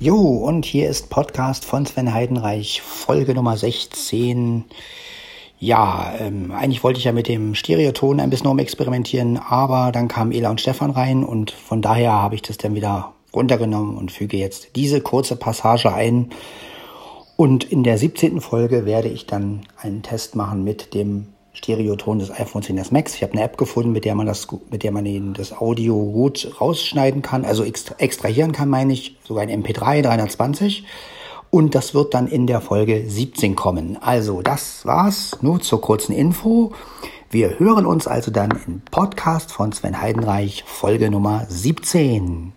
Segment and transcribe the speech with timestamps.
[0.00, 4.64] Jo, und hier ist Podcast von Sven Heidenreich, Folge Nummer 16.
[5.58, 10.30] Ja, ähm, eigentlich wollte ich ja mit dem Stereoton ein bisschen rumexperimentieren, aber dann kamen
[10.30, 14.36] Ela und Stefan rein und von daher habe ich das dann wieder runtergenommen und füge
[14.36, 16.30] jetzt diese kurze Passage ein.
[17.34, 18.40] Und in der 17.
[18.40, 21.26] Folge werde ich dann einen Test machen mit dem
[21.58, 23.14] Stereoton des iPhone 10s Max.
[23.14, 26.50] Ich habe eine App gefunden, mit der man das, mit der man das Audio gut
[26.60, 30.84] rausschneiden kann, also extrahieren kann, meine ich, sogar ein MP3 320.
[31.50, 33.96] Und das wird dann in der Folge 17 kommen.
[34.00, 35.38] Also, das war's.
[35.40, 36.72] Nur zur kurzen Info.
[37.30, 42.52] Wir hören uns also dann im Podcast von Sven Heidenreich, Folge Nummer 17.